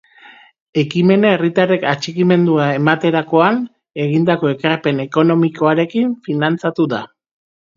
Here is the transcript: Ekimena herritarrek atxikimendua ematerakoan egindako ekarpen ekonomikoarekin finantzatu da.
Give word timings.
Ekimena 0.83 1.33
herritarrek 1.33 1.85
atxikimendua 1.91 2.65
ematerakoan 2.77 3.59
egindako 4.07 4.51
ekarpen 4.55 5.05
ekonomikoarekin 5.07 6.17
finantzatu 6.31 6.89
da. 6.97 7.05